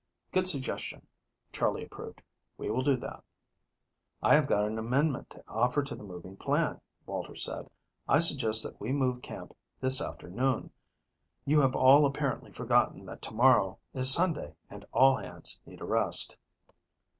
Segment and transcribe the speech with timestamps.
[0.31, 1.05] "Good suggestion,"
[1.51, 2.23] Charley approved.
[2.57, 3.23] "We will do that."
[4.23, 7.69] "I have got an amendment to offer to the moving plan," Walter said.
[8.07, 10.71] "I suggest that we move camp this afternoon.
[11.45, 15.85] You have all apparently forgotten that to morrow is Sunday, and all hands need a
[15.85, 16.35] rest."